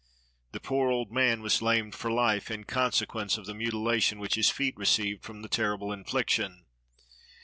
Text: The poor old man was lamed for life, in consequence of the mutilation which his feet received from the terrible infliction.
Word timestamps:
The 0.53 0.59
poor 0.59 0.89
old 0.89 1.11
man 1.11 1.43
was 1.43 1.61
lamed 1.61 1.93
for 1.93 2.09
life, 2.09 2.49
in 2.49 2.63
consequence 2.63 3.37
of 3.37 3.45
the 3.45 3.53
mutilation 3.53 4.17
which 4.17 4.33
his 4.33 4.49
feet 4.49 4.75
received 4.75 5.21
from 5.23 5.43
the 5.43 5.47
terrible 5.47 5.91
infliction. 5.93 6.65